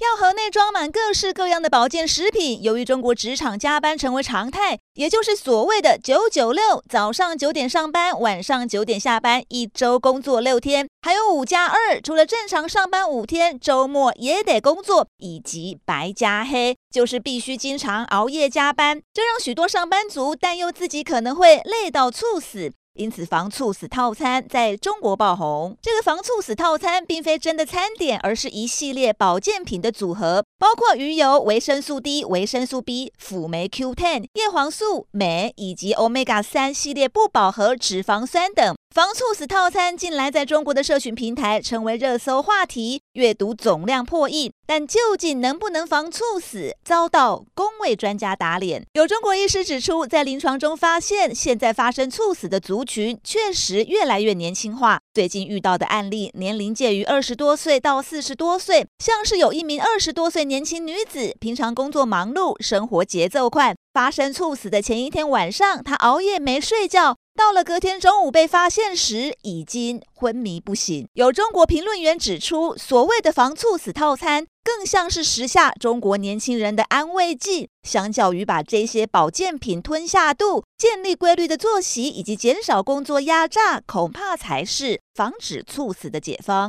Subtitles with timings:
[0.00, 2.62] 药盒内装满各式各样的保健食品。
[2.62, 22.72] 由于中国职场加班成为常态，也就是所谓的“九九六”，早上九点上班，晚上九点下班，一周工作六天，还有五加二，除了正常上班五天，周末也得工作，以及白加黑，就是必须经常熬夜加班，这让许多上班族担忧自己可能会累到猝死。
[22.94, 25.76] 因此，防猝死套餐在中国爆红。
[25.80, 38.76] 这个防猝死套餐并非真的餐点，而是一系列保健品的组合，包括鱼油、维生素 D、维生素 B、辅酶 Q10、叶黄素、镁以及 Omega 三系列不饱和脂肪酸等。
[38.92, 44.50] 防猝死套餐近来在中国的社群平台成为热搜话题，阅读总量破亿。
[44.66, 48.84] 但究竟能不能防猝死，遭到公卫专家打脸。
[48.94, 54.98] 有中国医师指出，在临床中发现，现在发生猝死的族群确实越来越年轻化。
[55.14, 67.16] 最近遇到的案例，年龄介于二十多岁到四十多岁，像是有一名二十多岁年轻女子，平常工作忙碌，生活节奏快，发生猝死的前一天晚上，她熬夜没睡觉。
[67.36, 71.08] 到了隔天中午被发现时，已经昏迷不醒。
[71.14, 77.68] 有中国评论员指出，所谓的防猝死套餐，更像是时下中国年轻人的安慰剂。
[77.82, 86.68] 相较于把这些保健品吞下肚，建立规律的作息以及减少工作压榨，恐怕才是防止猝死的解方。